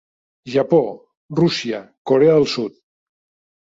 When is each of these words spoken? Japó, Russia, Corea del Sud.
Japó, 0.53 0.79
Russia, 1.43 1.85
Corea 2.09 2.37
del 2.43 2.53
Sud. 2.59 2.85